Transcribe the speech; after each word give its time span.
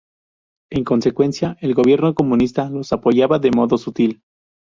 En 0.71 0.83
consecuencia, 0.83 1.57
el 1.61 1.75
gobierno 1.75 2.15
comunista 2.15 2.71
los 2.71 2.91
apoyaba 2.91 3.37
de 3.37 3.51
modo 3.51 3.77
sutil. 3.77 4.23